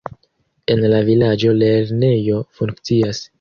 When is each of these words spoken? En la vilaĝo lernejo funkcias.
En 0.75 0.79
la 0.93 1.01
vilaĝo 1.09 1.53
lernejo 1.59 2.41
funkcias. 2.61 3.23